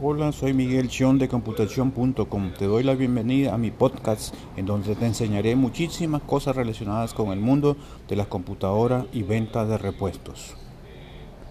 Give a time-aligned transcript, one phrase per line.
[0.00, 2.52] Hola, soy Miguel Chion de computación.com.
[2.58, 7.30] Te doy la bienvenida a mi podcast en donde te enseñaré muchísimas cosas relacionadas con
[7.30, 7.76] el mundo
[8.08, 10.56] de las computadoras y venta de repuestos.